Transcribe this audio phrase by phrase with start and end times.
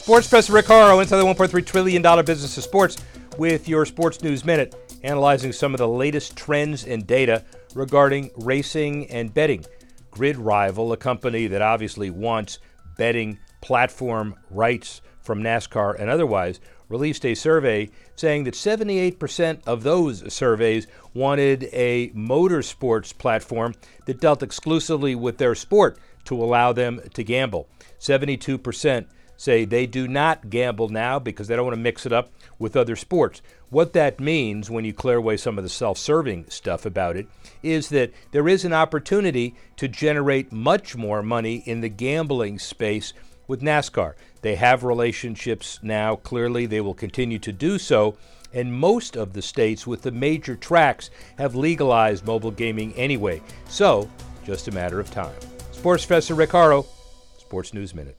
[0.00, 2.96] Sports Professor Rick Horrow inside the $1.3 trillion business of sports
[3.36, 9.10] with your Sports News Minute, analyzing some of the latest trends and data regarding racing
[9.10, 9.62] and betting.
[10.10, 12.60] GridRival, a company that obviously wants
[12.96, 20.32] betting platform rights from NASCAR and otherwise, released a survey saying that 78% of those
[20.32, 23.74] surveys wanted a motorsports platform
[24.06, 27.68] that dealt exclusively with their sport to allow them to gamble.
[27.98, 29.04] 72%
[29.40, 32.76] say they do not gamble now because they don't want to mix it up with
[32.76, 33.40] other sports.
[33.70, 37.26] What that means, when you clear away some of the self serving stuff about it,
[37.62, 43.14] is that there is an opportunity to generate much more money in the gambling space
[43.48, 44.12] with NASCAR.
[44.42, 48.18] They have relationships now, clearly, they will continue to do so.
[48.52, 53.40] And most of the states with the major tracks have legalized mobile gaming anyway.
[53.68, 54.10] So,
[54.44, 55.36] just a matter of time.
[55.72, 56.84] Sports Professor Rick Horrow,
[57.38, 58.18] Sports News Minute.